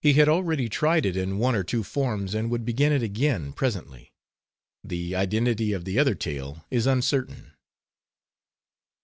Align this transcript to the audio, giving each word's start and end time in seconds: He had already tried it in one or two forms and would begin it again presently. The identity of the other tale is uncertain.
He 0.00 0.12
had 0.12 0.28
already 0.28 0.68
tried 0.68 1.04
it 1.04 1.16
in 1.16 1.38
one 1.38 1.56
or 1.56 1.64
two 1.64 1.82
forms 1.82 2.36
and 2.36 2.52
would 2.52 2.64
begin 2.64 2.92
it 2.92 3.02
again 3.02 3.52
presently. 3.52 4.12
The 4.84 5.16
identity 5.16 5.72
of 5.72 5.84
the 5.84 5.98
other 5.98 6.14
tale 6.14 6.64
is 6.70 6.86
uncertain. 6.86 7.54